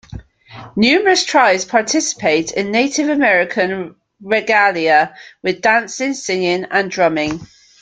Numerous 0.75 1.23
tribes 1.25 1.63
participate 1.63 2.53
in 2.53 2.71
Native 2.71 3.07
American 3.07 3.93
regalia 4.19 5.15
with 5.43 5.61
dancing, 5.61 6.15
singing 6.15 6.65
and 6.71 6.89
drumming. 6.89 7.39